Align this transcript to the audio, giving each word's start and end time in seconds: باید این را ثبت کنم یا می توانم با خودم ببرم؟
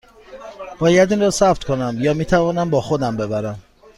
باید 0.79 1.11
این 1.11 1.21
را 1.21 1.29
ثبت 1.29 1.63
کنم 1.63 1.95
یا 1.99 2.13
می 2.13 2.25
توانم 2.25 2.69
با 2.69 2.81
خودم 2.81 3.17
ببرم؟ 3.17 3.61